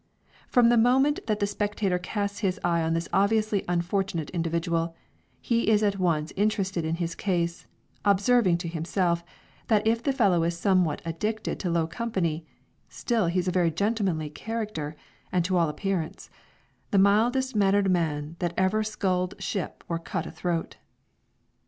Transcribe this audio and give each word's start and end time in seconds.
From, 0.47 0.69
the 0.69 0.77
first 0.77 0.83
moment 0.83 1.19
that 1.27 1.39
the 1.39 1.45
spectator 1.45 1.99
casts 1.99 2.39
his 2.39 2.59
eye 2.63 2.81
on 2.81 2.95
this 2.95 3.07
obviously 3.13 3.63
unfortunate 3.67 4.31
individual, 4.31 4.95
he 5.39 5.67
is 5.69 5.83
at 5.83 5.99
once 5.99 6.33
interested 6.35 6.83
in 6.83 6.95
his 6.95 7.13
case, 7.13 7.67
observing 8.03 8.57
to 8.57 8.67
himself, 8.67 9.23
that 9.67 9.85
if 9.85 10.01
the 10.01 10.11
fellow 10.11 10.41
is 10.41 10.57
somewhat 10.57 11.03
addicted 11.05 11.59
to 11.59 11.69
low 11.69 11.85
company, 11.85 12.43
still 12.89 13.27
he's 13.27 13.47
a 13.47 13.51
very 13.51 13.69
gentlemanly 13.69 14.31
character, 14.31 14.95
and 15.31 15.45
to 15.45 15.55
all 15.55 15.69
appearance 15.69 16.31
"The 16.89 16.97
mildest 16.97 17.55
manner'd 17.55 17.91
man 17.91 18.37
That 18.39 18.55
ever 18.57 18.83
sculled 18.83 19.35
ship 19.37 19.83
or 19.87 19.99
cut 19.99 20.25
a 20.25 20.31
throat." 20.31 20.77